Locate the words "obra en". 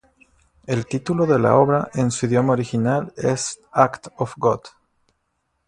1.57-2.09